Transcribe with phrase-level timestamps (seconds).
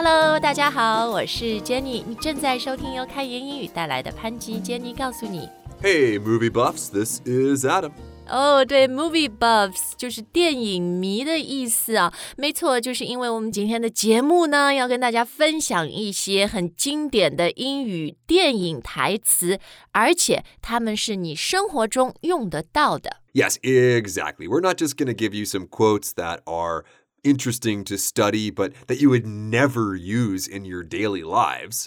[0.00, 5.48] Hello，大家好，我是 Jenny，你正在收听由开言英语带来的潘吉 Jenny 告诉你。
[5.82, 7.92] Hey, movie buffs, this is Adam.
[8.28, 12.12] 哦，对，movie buffs 就是电影迷的意思啊。
[12.36, 19.60] 没错，就是因为我们今天的节目呢，要跟大家分享一些很经典的英语电影台词，
[19.92, 23.18] 而且他们是你生活中用得到的。
[23.32, 24.48] Yes, exactly.
[24.48, 26.84] We're not just going to give you some quotes that are
[27.22, 31.86] interesting to study, but that you would never use in your daily lives.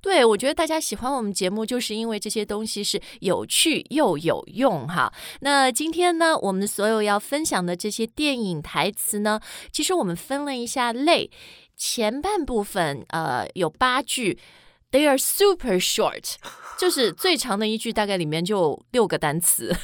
[0.00, 5.12] 对，我觉得大家喜欢我们节目，就是因为这些东西是有趣又有用哈。
[5.40, 9.40] 那今天呢，我们所有要分享的这些电影台词呢，
[9.72, 11.32] 其实我们分了一下类，
[11.76, 14.38] 前半部分呃有八句，
[14.92, 16.36] they are super short，
[16.78, 19.74] 就是最长的一句大概里面就六个单词。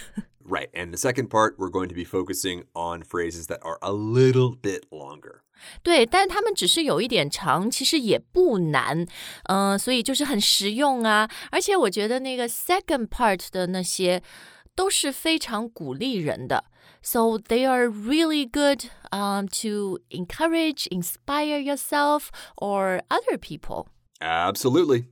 [0.53, 0.71] Right.
[0.73, 4.57] And the second part, we're going to be focusing on phrases that are a little
[4.57, 5.43] bit longer.
[5.83, 9.07] 对，但他们只是有一点长，其实也不难，
[9.45, 11.29] 嗯、所以就是很实用啊。
[11.51, 14.23] 而且我觉得那个 second part 的那些
[14.75, 16.65] 都是非常鼓励人的，
[17.03, 23.87] so they are really good um to encourage, inspire yourself or other people.
[24.21, 25.07] Absolutely.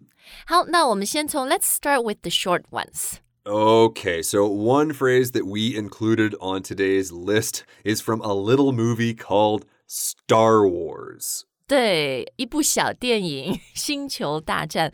[0.47, 3.17] 好，那我们先从 Let's start with the short ones.
[3.47, 9.15] Okay, so one phrase that we included on today's list is from a little movie
[9.15, 11.45] called Star Wars.
[11.69, 14.91] 对，一部小电影《星球大战》，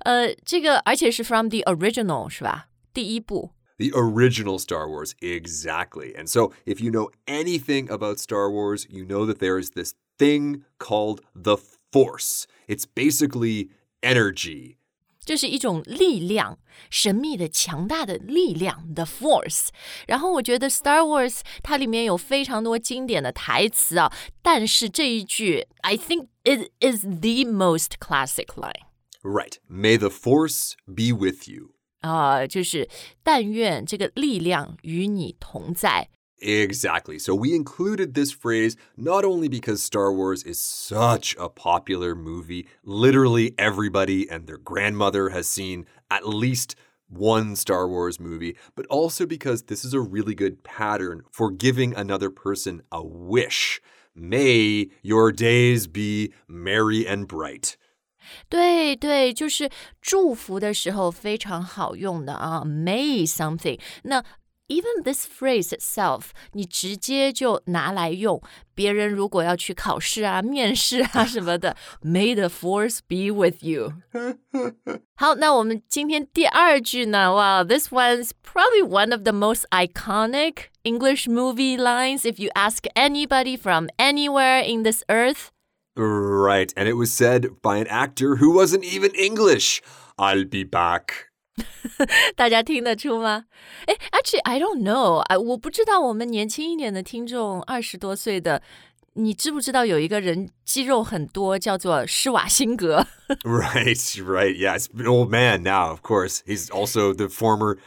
[0.00, 2.68] 呃，这个而且是 from the original 是吧？
[2.92, 3.50] 第一部。
[3.78, 6.14] The original Star Wars, exactly.
[6.16, 9.94] And so, if you know anything about Star Wars, you know that there is this
[10.18, 11.58] thing called the
[11.92, 12.46] Force.
[12.66, 13.68] It's basically
[14.02, 14.78] energy.
[15.25, 16.57] 就是一种力量，
[16.89, 19.67] 神秘的、强大的力量，the force。
[20.07, 21.29] 然后我觉得《Star Wars》
[21.61, 24.11] 它里面有非常多经典的台词啊，
[24.41, 28.87] 但是这一句，I think it is the most classic line
[29.23, 29.57] Right.
[29.69, 31.75] May the Force be with you.
[31.99, 32.89] 啊、就是
[33.21, 36.09] 但愿这个力量与你同在。
[36.40, 37.18] Exactly.
[37.18, 42.68] So, we included this phrase not only because Star Wars is such a popular movie,
[42.84, 46.76] literally everybody and their grandmother has seen at least
[47.08, 51.94] one Star Wars movie, but also because this is a really good pattern for giving
[51.94, 53.80] another person a wish.
[54.14, 57.76] May your days be merry and bright.
[58.48, 59.70] 对对，就是
[60.02, 63.78] 祝福的时候非常好用的啊，May something。
[64.02, 64.24] 那
[64.70, 68.42] even this phrase itself，你直接就拿来用。
[68.74, 73.92] 别人如果要去考试啊、面试啊什么的，May the force be with you。
[75.14, 77.32] 好，那我们今天第二句呢？
[77.32, 82.24] 哇，this one's probably one of the most iconic English movie lines.
[82.24, 85.50] If you ask anybody from anywhere in this earth.
[85.94, 86.72] Right.
[86.76, 89.80] And it was said by an actor who wasn't even English.
[90.18, 91.29] I'll be back.
[92.35, 93.45] 大家听得出吗？
[93.85, 98.61] 哎，actually I don't know，哎，我不知道我们年轻一点的听众，二十多岁的，
[99.13, 103.05] 你知不知道有一个人肌肉很多，叫做施瓦辛格
[103.43, 104.55] ？Right, right.
[104.57, 106.41] Yeah, it's an old man now, of course.
[106.45, 107.77] He's also the former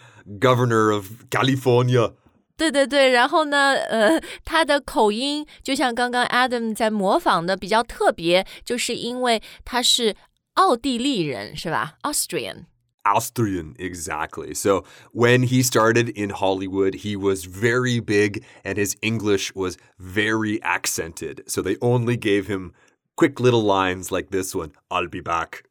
[0.40, 2.12] governor of California.
[2.56, 10.14] 对对对，然后呢，呃，他的口音就像刚刚 Adam 在模仿的比较特别，就是因为他是
[10.54, 12.66] 奥地利人，是吧？Austrian。
[13.04, 14.54] Austrian, exactly.
[14.54, 20.62] So when he started in Hollywood, he was very big and his English was very
[20.62, 21.42] accented.
[21.46, 22.72] So they only gave him
[23.16, 25.64] quick little lines like this one I'll be back.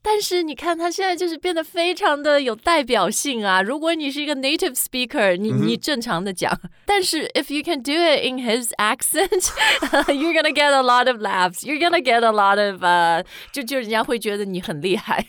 [0.00, 3.60] 但是你看，他现在就是变得非常的有代表性啊！
[3.60, 6.56] 如果你是一个 native speaker，你、你正常的讲，
[6.86, 11.64] 但是 if you can do it in his accent，you're gonna get a lot of laughs.
[11.64, 15.26] You're gonna get a lot of 呃、就就人家会觉得你很厉害。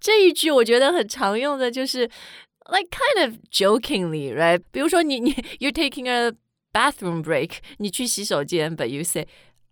[0.00, 2.10] 这一句我觉得很常用的就是，
[2.66, 4.60] like kind of jokingly, right？
[4.72, 6.32] 比如说你你 you're taking a
[6.72, 9.28] bathroom break，你去洗手间，but you say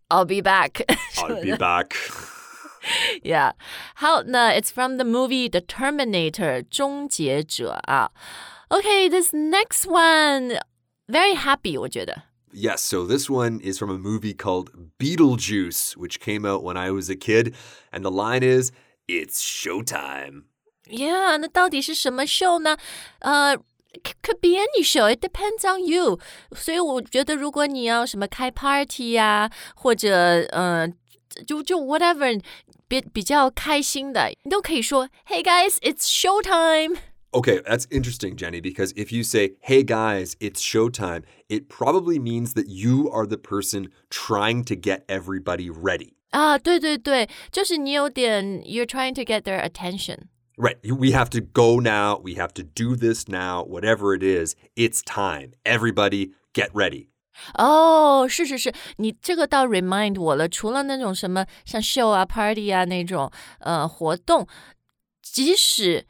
[0.08, 0.84] I'll be back.
[1.16, 1.96] I'll be back.
[3.22, 3.52] Yeah，
[3.94, 8.10] 好，那 it's from the movie The Terminator 终结者啊。
[8.68, 10.60] Okay, this next one
[11.06, 12.22] very happy，我觉得。
[12.52, 16.90] Yes, so this one is from a movie called Beetlejuice, which came out when I
[16.90, 17.54] was a kid.
[17.90, 18.72] And the line is,
[19.06, 20.44] It's showtime.
[20.86, 22.76] Yeah，那到底是什么 show 呢？
[23.20, 23.58] 呃。
[24.22, 25.06] Could be any show.
[25.06, 26.18] It depends on you.
[26.56, 30.88] 所以我觉得，如果你要什么开 party 呀、或者呃，
[31.46, 32.40] 就就 whatever，
[32.88, 36.98] 比比较开心的，你都可以说，Hey guys, it's show time.
[37.32, 42.52] Okay, that's interesting, Jenny, because if you say, hey guys, it's showtime, it probably means
[42.52, 46.14] that you are the person trying to get everybody ready.
[46.30, 50.28] 啊，对对对，就是你有点 you're trying to get their attention。
[50.58, 50.76] Right.
[50.84, 52.20] We have to go now.
[52.22, 53.64] We have to do this now.
[53.64, 55.52] Whatever it is, it's time.
[55.64, 57.08] Everybody get ready.
[57.54, 60.48] 哦，是是是，你这个倒 remind 我了。
[60.48, 63.30] 除了那种什么像 show 啊、party 啊那种
[63.60, 64.46] 呃活动，
[65.22, 66.06] 即使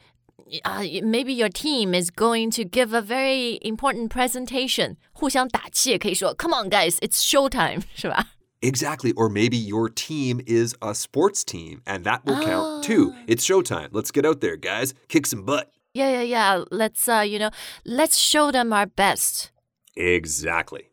[0.65, 7.23] 啊、maybe your team is going to give a very important presentation，互相打气也可以说 Come on, guys, it's
[7.23, 8.27] show time，是吧？
[8.61, 9.13] Exactly.
[9.15, 13.13] Or maybe your team is a sports team, and that will count too.
[13.27, 13.89] It's showtime.
[13.91, 14.93] Let's get out there, guys.
[15.09, 15.71] Kick some butt.
[15.95, 16.65] Yeah, yeah, yeah.
[16.71, 17.51] Let's uh, you know,
[17.85, 19.51] let's show them our best.
[19.97, 20.86] Exactly.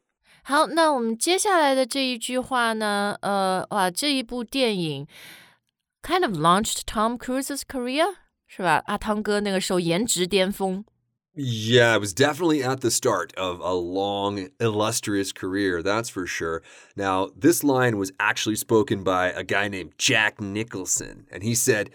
[0.44, 3.17] 好，那我们接下来的这一句话呢？
[3.21, 5.07] 呃，哇，这一部电影
[6.01, 8.15] kind of launched Tom Cruise's career，
[8.47, 8.81] 是吧？
[8.85, 10.85] 啊，汤哥那个时候颜值巅峰。
[11.35, 16.63] Yeah, it was definitely at the start of a long, illustrious career, that's for sure.
[16.95, 21.91] Now, this line was actually spoken by a guy named Jack Nicholson, and he said,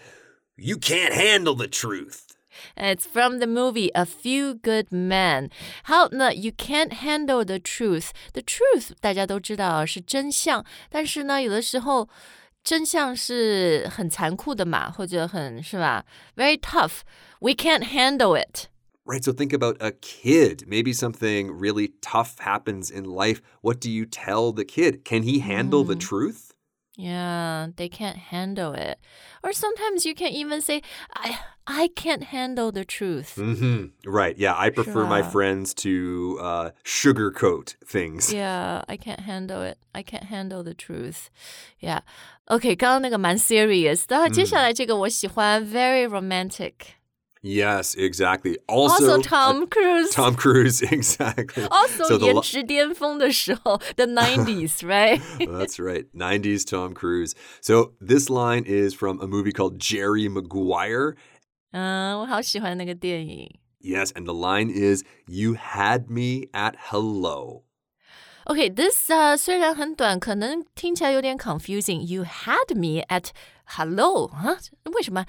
[0.57, 2.28] You can't handle the truth.
[2.77, 5.49] It's from the movie A Few Good Men。
[5.83, 12.07] 好，那 you can't handle the truth。The truth 大家都知道是真相，但是呢，有的时候
[12.63, 18.69] 真相是很残酷的嘛，或者很是吧，very tough。We can't handle it。
[19.05, 20.65] Right, so think about a kid.
[20.65, 23.39] Maybe something really tough happens in life.
[23.61, 25.03] What do you tell the kid?
[25.03, 26.48] Can he handle the truth?
[26.99, 28.99] Yeah, they can't handle it.
[29.43, 30.81] Or sometimes you can even say,
[31.13, 33.35] I I can't handle the truth.
[33.35, 35.31] hmm Right, yeah, I prefer my Sure.
[35.31, 38.31] friends to uh, sugarcoat things.
[38.31, 39.77] Yeah, I can't handle it.
[39.93, 41.29] I can't handle the truth.
[41.81, 41.99] Yeah.
[42.47, 46.95] OK，刚刚那个蛮 serious 的，接下来这个我喜欢，very romantic。
[47.41, 48.57] Yes, exactly.
[48.67, 50.09] Also, Also uh, Tom Cruise.
[50.09, 51.63] Tom Cruise, exactly.
[51.69, 55.21] Also So the 颜 li- 值巅峰的时候，the nineties, right?
[55.39, 56.07] That's right.
[56.11, 57.33] 90s Tom Cruise.
[57.61, 61.15] So this line is from a movie called Jerry Maguire.
[61.71, 63.59] 嗯，我好喜欢那个电影。
[63.79, 67.61] Yes, and the line is You had me at hello.
[68.45, 73.29] OK，this、uh, 虽然很短，可能听起来有点 confusing。You had me at
[73.65, 74.57] hello 啊？
[74.95, 75.25] 为什么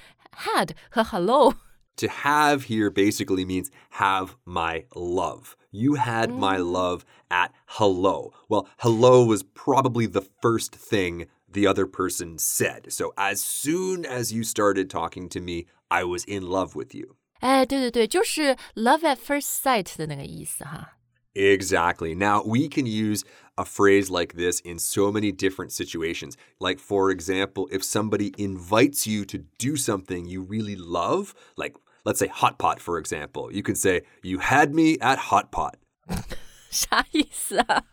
[0.46, 1.54] had 和 hello？
[2.00, 5.56] To have here basically means have my love.
[5.70, 8.32] You had my love at hello.
[8.48, 12.92] Well, hello was probably the first thing the other person said.
[12.92, 17.16] So as soon as you started talking to me, I was in love with you.
[17.40, 20.98] 哎，对对对，就是 love at first sight 的那个意思哈。
[21.34, 22.14] Exactly.
[22.14, 23.22] Now, we can use
[23.56, 26.34] a phrase like this in so many different situations.
[26.58, 31.74] Like, for example, if somebody invites you to do something you really love, like
[32.04, 35.74] let's say hot pot, for example, you can say, You had me at hot pot.
[36.70, 37.84] 啥意思啊？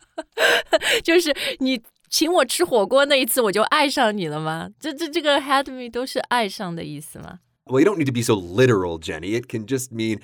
[1.04, 4.70] 就是你请我吃火锅那一次，我就爱上你了吗？
[4.80, 7.40] 这这这个 had me 都是爱上的意思吗？
[7.66, 9.40] Well, you don't need to be so literal, Jenny.
[9.40, 10.20] It can just mean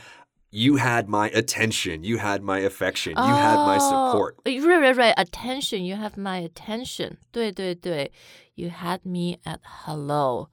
[0.52, 4.36] you had my attention, you had my affection, you had my support.
[4.36, 5.14] 哦 Right, right, right.
[5.16, 7.18] Attention, you have my attention.
[7.32, 8.12] 对对对，
[8.56, 10.50] You had me at hello.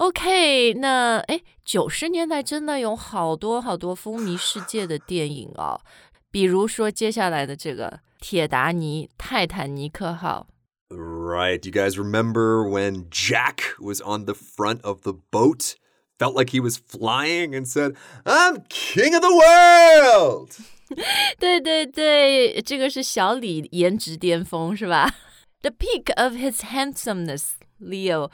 [0.00, 5.80] OK，那哎，九十年代真的有好多好多风靡世界的电影哦，
[6.30, 7.88] 比如说接下来的这个《
[8.20, 10.46] 铁达尼泰坦尼克号》。
[10.88, 11.64] Right.
[11.64, 15.74] You guys remember when Jack was on the front of the boat?
[16.18, 20.50] Felt like he was flying and said, I'm king of the world.
[21.38, 25.12] 对对对，这个是小李颜值巅峰是吧？
[25.62, 28.30] The peak of his handsomeness, Leo.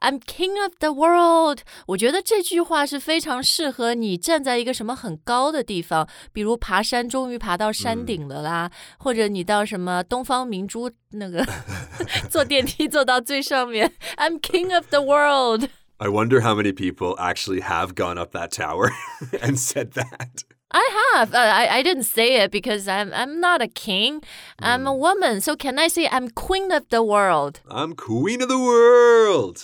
[0.00, 1.60] I'm king of the world。
[1.86, 11.44] 我觉得这句话是非常适合你站在一个什么很高的地方，比如爬山，终于爬到山顶了啦，或者你到什么东方明珠那个
[12.28, 15.68] 坐电梯坐到最上面，I'm king of the world。
[15.98, 18.90] I wonder how many people actually have gone up that tower
[19.40, 20.44] and said that.
[20.70, 21.32] I have.
[21.32, 24.20] Uh, I I didn't say it because I'm I'm not a king.
[24.58, 25.40] I'm a woman.
[25.40, 27.60] So can I say I'm queen of the world?
[27.70, 29.58] I'm queen of the world.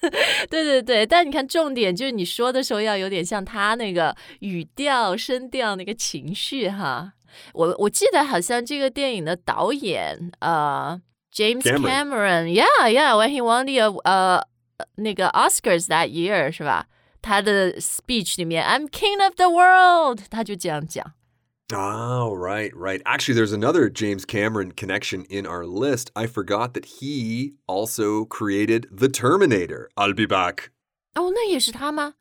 [0.49, 7.13] 对对对，但你看重点就是你说的时候要有点像他那个语调、声调那个情绪哈。
[7.53, 10.99] 我我记得好像这个电影的导演呃
[11.31, 11.87] James Cameron.
[11.87, 14.43] Cameron，yeah yeah，when he won the 呃
[14.95, 16.87] 那个 Oscars that year 是吧？
[17.21, 21.13] 他的 speech 里面 I'm king of the world，他就这样讲。
[21.73, 23.01] Oh, right, right.
[23.05, 26.11] Actually, there's another James Cameron connection in our list.
[26.13, 29.87] I forgot that he also created The Terminator.
[29.95, 30.71] I'll be back.
[31.15, 32.15] 哦，那也是他吗？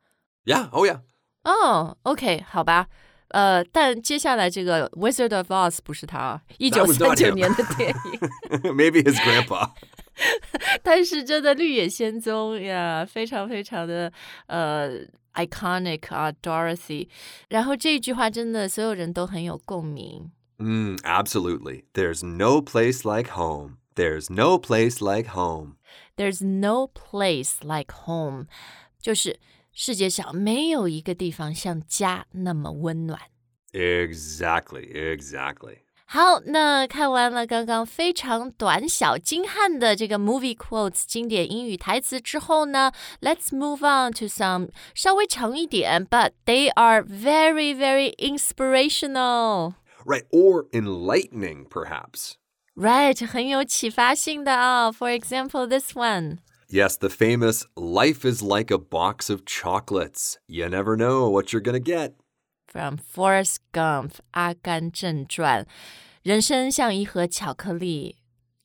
[0.45, 1.01] Yeah, oh yeah.
[1.43, 2.87] 哦，OK，好吧。
[3.31, 7.35] 呃，但接下来这个《Wizard of Oz》不是他，一 That 九 was 三 not 九 him.
[7.35, 9.71] 年的电影， Maybe his grandpa.
[10.83, 14.13] 但是真的《绿野仙踪》呀，非常非常的
[14.47, 15.01] 呃
[15.35, 17.09] iconic 啊，Dorothy。
[17.49, 20.31] 然后这句话真的所有人都很有共鸣。
[20.59, 21.85] Mm, absolutely.
[21.95, 23.79] There's no place like home.
[23.95, 25.77] There's no place like home.
[26.17, 28.47] There's no place like home，
[29.01, 29.41] 就是
[29.73, 33.21] 世界上没有一个地方像家那么温暖。
[33.73, 35.79] Exactly, exactly.
[36.15, 49.75] 好，那看完了刚刚非常短小精悍的这个 movie quotes 经典英语台词之后呢，Let's move on to some 稍微长一点，but they are very very inspirational。
[50.05, 52.33] Right, or enlightening, perhaps.
[52.75, 56.39] Right，很有启发性的啊、For example, this one.
[56.69, 60.37] Yes, the famous life is like a box of chocolates.
[60.47, 62.15] You never know what you're going to get.
[62.67, 65.65] From Forrest Gump，《阿甘正传》，
[66.25, 68.17] 人生像一盒巧克力，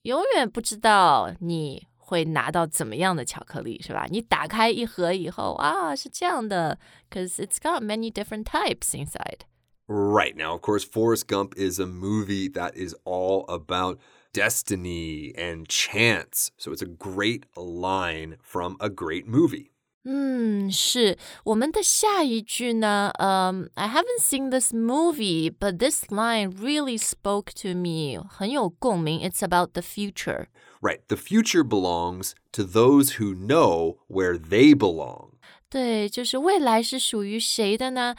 [0.04, 4.06] 永远不知道你会拿到怎么样的巧克力，是吧？
[4.10, 6.78] 你打开一盒以后啊，是这样的，
[7.10, 9.42] cause it's got many different types inside.
[9.88, 10.36] Right.
[10.36, 14.00] Now, of course, Forrest Gump is a movie that is all about
[14.34, 16.50] destiny and chance.
[16.58, 19.69] So it's a great line from a great movie.
[20.08, 23.12] 嗯，是我们的下一句呢。
[23.18, 29.20] 嗯、i haven't seen this movie, but this line really spoke to me，很有共鸣。
[29.20, 30.48] It's about the future.
[30.80, 31.00] Right.
[31.08, 35.32] The future belongs to those who know where they belong.
[35.70, 38.16] 对，就是未来是属于谁的呢？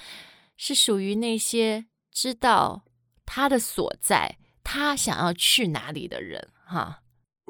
[0.56, 2.82] 是属于那些知道
[3.24, 6.99] 他的所在，他想要去哪里的人，哈。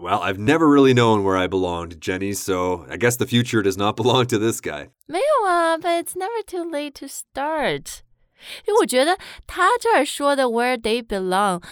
[0.00, 3.78] Well, I've never really known where I belonged, Jenny, so I guess the future does
[3.78, 4.90] not belong to this guy.
[5.06, 8.00] 没有啊，but it's never too late to start。
[8.66, 9.16] 因为我觉得
[9.46, 11.62] 他这儿说的 where they belong，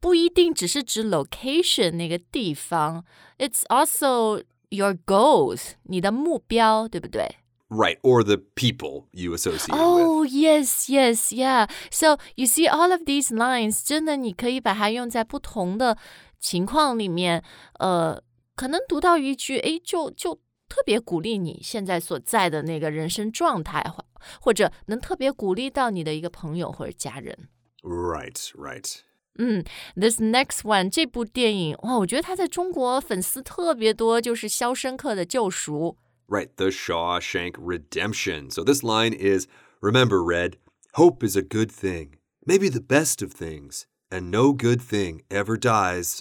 [0.00, 3.04] 不一定只是指 location 那个地方，
[3.38, 7.36] it's also your goals，你的目标，对不对？
[7.70, 7.98] Right.
[8.02, 9.80] Or the people you associate with.
[9.80, 11.70] Oh, yes, yes, yeah.
[11.90, 15.96] So you see all of these lines，真的你可以把它用在不同的
[16.38, 17.42] 情况里面，
[17.78, 18.22] 呃，
[18.54, 20.34] 可能读到一句，诶，就就
[20.68, 24.04] 特别鼓励你现在所在的那个人生状态，或
[24.40, 27.48] 或者能特别鼓励到你的一个朋友或者家人。
[27.82, 29.00] Right, right.
[29.38, 29.64] 嗯，
[29.96, 35.96] This next one 这部电影哇，我觉得它在中国粉丝特别多，就是《肖申克的救赎》。
[36.34, 38.50] Right, the Shawshank Redemption.
[38.50, 39.46] So this line is
[39.80, 40.58] Remember, Red,
[40.94, 45.58] hope is a good thing, maybe the best of things, and no good thing ever
[45.58, 46.20] dies.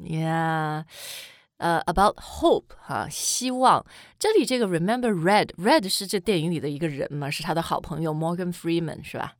[0.00, 0.84] Yeah，
[1.58, 3.86] 呃、a b o u t hope 哈、希望。
[4.18, 9.36] 这里这个 remember Red，Red 是这电影里的一个人嘛，是他的好朋友 Morgan Freeman 是吧？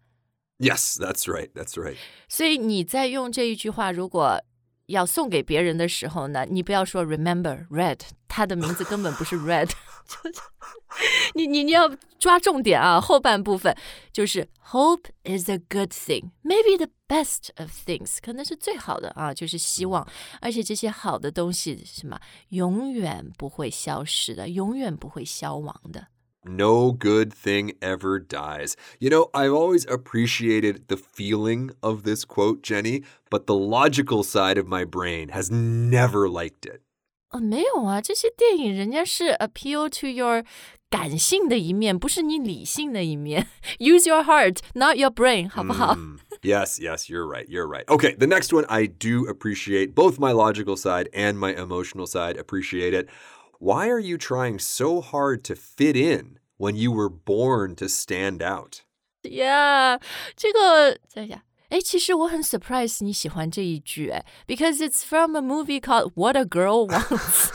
[0.58, 1.96] Yes, that's right, that's right.
[2.28, 4.40] 所以你在用这一句话，如果
[4.86, 9.89] 要送给别人的时候呢，你不要说 remember Red，他的名字根本不是 Red，就是
[11.34, 11.88] 你你你要
[12.18, 13.76] 抓重点啊，后半部分
[14.12, 20.06] 就是 hope is a good thing，maybe the best of things，可能是最好的啊，就是希望，
[20.40, 26.08] 而且这些好的东西什么永远不会消失的，永远不会消亡的。
[26.48, 28.74] No good thing ever dies.
[29.00, 34.56] You know, I've always appreciated the feeling of this quote, Jenny, but the logical side
[34.56, 36.82] of my brain has never liked it.
[37.30, 40.44] 哦，没有啊，这些电影人家是 appeal to your
[40.88, 43.48] 感性的一面，不是你理性的一面。
[43.78, 45.94] Use your heart, not your brain，好不好？
[45.94, 47.46] Mm, yes, yes, you're right.
[47.48, 47.84] You're right.
[47.86, 52.38] Okay, the next one I do appreciate both my logical side and my emotional side
[52.38, 53.08] appreciate it.
[53.58, 58.40] Why are you trying so hard to fit in when you were born to stand
[58.40, 58.82] out?
[59.22, 60.00] Yeah，
[60.36, 61.42] 这个等一下。
[61.70, 67.50] 哎，其实我很 surprise 你喜欢这一句，哎，because it's from a movie called What a Girl Wants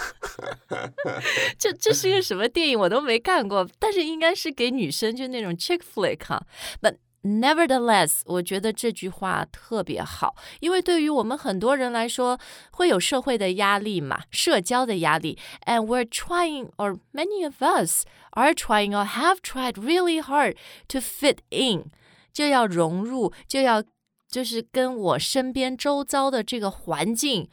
[1.57, 6.45] 这这是个什么电影我都没看过，但是应该是给女生就那种 chick flick 哈。
[6.81, 12.37] But nevertheless，我觉得这句话特别好，因为对于我们很多人来说，
[12.71, 20.57] 会有社会的压力嘛，社交的压力，and we're trying, or many of us are trying or have tried really hard
[20.89, 21.91] to fit in，
[22.33, 23.83] 就要融入，就要
[24.29, 27.49] 就是跟我身边周遭的这个环境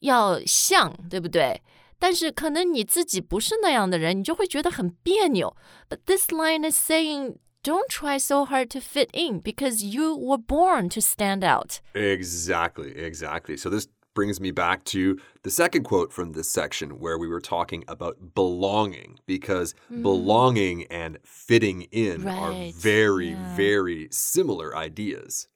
[0.00, 1.60] 要像，对不对？
[1.98, 5.56] 但是可能你自己不是那样的人，你就会觉得很别扭。
[5.88, 10.88] But this line is saying don't try so hard to fit in because you were born
[10.90, 11.80] to stand out.
[11.94, 13.56] Exactly, exactly.
[13.56, 17.40] So this brings me back to the second quote from this section where we were
[17.40, 23.56] talking about belonging because belonging and fitting in are Right, very, yeah.
[23.56, 25.46] very similar ideas.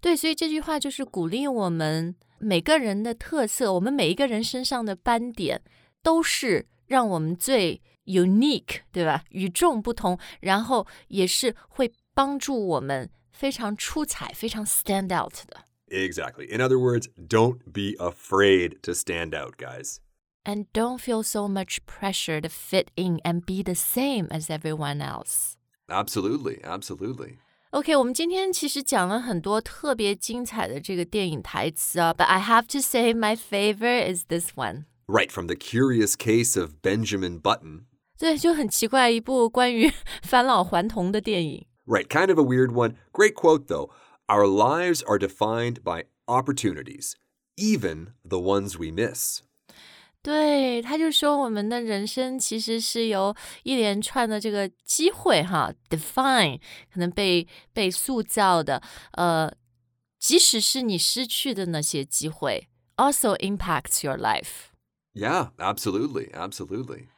[0.00, 5.62] 对，所以这句话就是鼓励我们每个人的特色，我们每一个人身上的斑点，
[6.02, 9.24] 都是让我们最 unique，对吧？
[9.30, 15.64] 与众不同，然后也是会帮助我们非常出彩、非常 stand out 的。
[15.88, 16.46] Exactly.
[16.50, 19.98] In other words, don't be afraid to stand out, guys.
[20.44, 25.00] And don't feel so much pressure to fit in and be the same as everyone
[25.00, 25.56] else.
[25.88, 27.38] Absolutely, absolutely.
[27.70, 34.84] OK，我们今天其实讲了很多特别精彩的这个电影台词啊，But I have to say my favorite is this one。
[35.06, 37.86] Right from the curious case of Benjamin Button.
[38.16, 39.92] 对，就很奇怪，一部关于
[40.22, 41.66] 返老还童的电影。
[41.84, 42.94] Right, kind of a weird one.
[43.12, 43.90] Great quote, though.
[44.28, 47.14] Our lives are defined by opportunities,
[47.56, 49.40] even the ones we miss.
[50.22, 56.58] 对，他就说我们的人生其实是由一连串的这个机会哈，define
[56.92, 59.52] 可能被被塑造的，呃，
[60.18, 64.70] 即使是你失去的那些机会，also impacts your life。
[65.12, 67.08] Yeah, absolutely, absolutely.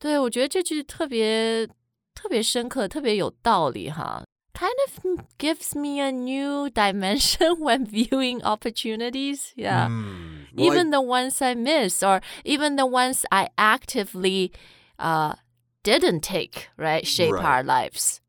[0.00, 1.68] 对，我觉得这句特别
[2.12, 4.24] 特别深刻，特别有道理哈。
[4.52, 9.52] Kind of gives me a new dimension when viewing opportunities.
[9.54, 9.86] Yeah.
[9.86, 10.31] Hmm.
[10.54, 14.52] Well, I- even the ones I miss or even the ones I actively
[14.98, 15.34] uh,
[15.84, 17.44] didn't take, right, shape Right.
[17.44, 18.20] our lives.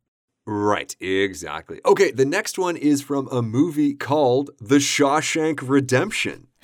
[0.46, 1.80] right, exactly.
[1.86, 6.48] Okay, the next one is from a movie called The Shawshank Redemption.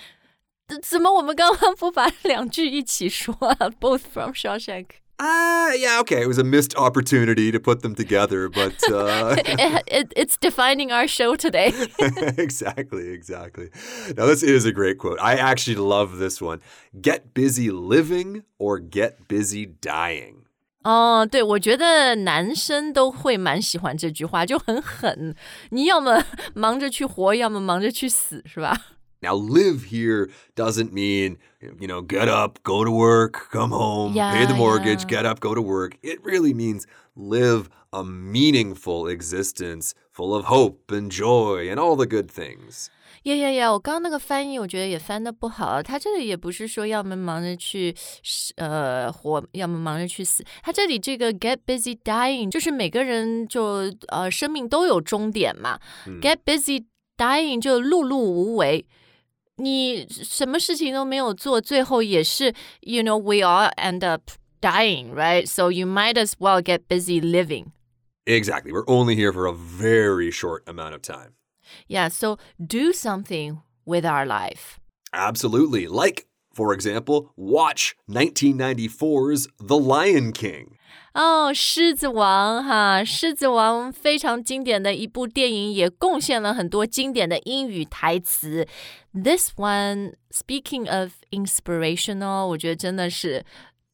[0.68, 3.70] 怎怎么我们刚刚不把两句一起说啊？
[3.80, 4.88] Both from Shawshank.
[5.20, 6.22] Ah, yeah, okay.
[6.22, 10.92] It was a missed opportunity to put them together, but uh, it, it, it's defining
[10.92, 11.72] our show today.
[12.38, 13.70] exactly, exactly.
[14.18, 15.18] Now, this is a great quote.
[15.22, 16.60] I actually love this one.
[17.02, 20.44] Get busy living or get busy dying.
[20.84, 25.34] 哦，对，我觉得男生都会蛮喜欢这句话，就很狠。
[25.70, 28.78] 你要么忙着去活，要么忙着去死，是吧？
[29.22, 31.38] Now, live here doesn't mean,
[31.80, 35.10] you know, get up, go to work, come home, pay the Yeah, mortgage, yeah.
[35.10, 35.98] get up, go to work.
[36.04, 42.06] It really means live a meaningful existence full of hope and joy and all the
[42.06, 42.90] good things.
[43.24, 43.72] 呀呀呀！
[43.72, 45.82] 我刚刚那个翻译，我觉得也翻的不好。
[45.82, 47.96] 他这里也不是说要么忙着去
[48.58, 50.44] 呃活，要么忙着去死。
[50.62, 55.80] 他这里这个 get busy dying，就是每个人就呃生命都有终点嘛。
[56.22, 56.86] get busy
[57.18, 58.86] dying 就碌碌无为。
[59.60, 65.48] 你什么事情都没有做，最后也是，you know we all end up dying, right?
[65.48, 67.72] So you might as well get busy living.
[68.26, 68.72] Exactly.
[68.72, 71.36] We're only here for a very short amount of time.
[71.88, 74.80] Yeah, so do something with our life.
[75.14, 75.88] Absolutely.
[75.88, 80.78] Like, for example, watch 1994's The Lion King.
[81.14, 88.68] 哦，狮子王哈，狮子王非常经典的一部电影，也贡献了很多经典的英语台词。
[89.14, 93.46] This one, speaking of inspirational，我觉得真的是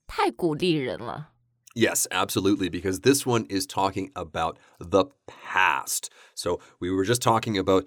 [0.08, 1.28] 太鼓励人了。
[1.74, 6.10] Yes, absolutely, because this one is talking about the past.
[6.36, 7.86] So we were just talking about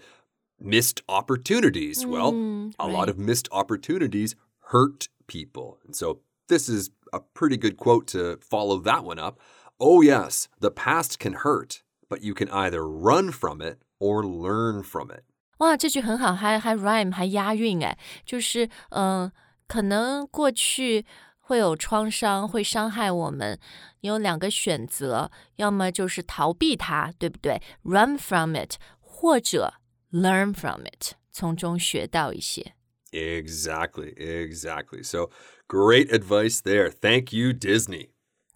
[0.58, 2.06] missed opportunities.
[2.06, 3.10] well, Mm, a lot right.
[3.10, 4.36] of missed opportunities
[4.70, 5.78] hurt people.
[5.84, 9.38] And so this is a pretty good quote to follow that one up.
[9.78, 14.82] Oh, yes, the past can hurt, but you can either run from it or learn
[14.82, 15.24] from it.
[15.58, 19.32] 哇，这句很好，还还 rhyme 还押韵哎，就是嗯、呃
[19.66, 21.06] 可能过去
[21.38, 23.58] 会有创伤，会伤害我们，
[24.00, 27.62] 你有两个选择，要么就是逃避它，对不对？
[27.82, 29.74] Run from it，或者
[30.12, 32.74] learn from it，从中学到一些。
[33.12, 35.02] Exactly, exactly.
[35.02, 35.30] So
[35.68, 36.90] great advice there.
[36.90, 38.10] Thank you, Disney.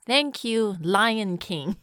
[0.07, 1.75] Thank you, Lion King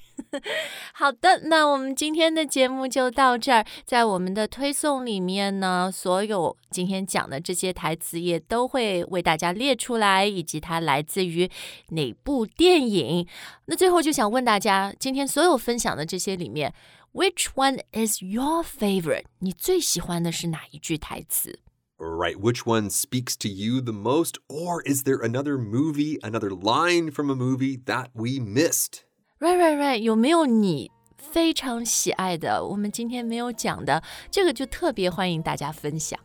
[0.96, 3.64] 。好的，那我们今天的节目就到这儿。
[3.86, 11.48] 在我们的推送里面呢，所有今天讲的这些台词也都会为大家列出来，以及它来自于
[11.90, 13.28] 哪部电影。
[13.68, 16.74] 那最后就想问大家，今天所有分享的这些里面，
[17.14, 19.26] Which one is your favorite？
[19.38, 21.60] 你最喜欢的是哪一句台词？
[22.00, 22.38] Right.
[22.38, 24.38] Which one speaks to you the most?
[24.50, 29.06] Or is there another movie, another line from a movie that we missed?
[29.40, 29.98] Right, right, right。
[30.00, 32.66] 有没有你非常喜爱的？
[32.66, 36.20] 我们今天没有讲的，这个就特别欢迎大家分享。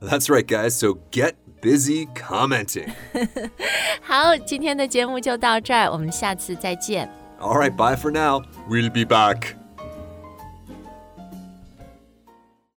[0.00, 0.70] That's right, guys.
[0.70, 2.92] So get busy commenting.
[4.02, 7.10] 好，今天的节目就到这儿，我们下次再见。
[7.40, 8.44] All right, bye for now.
[8.68, 9.59] We'll be back.